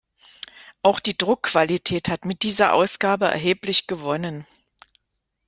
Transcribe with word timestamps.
Auch 0.81 0.99
die 0.99 1.15
Druckqualität 1.15 2.09
hat 2.09 2.25
mit 2.25 2.41
dieser 2.41 2.73
Ausgabe 2.73 3.25
erheblich 3.27 3.85
gewonnen. 3.85 4.47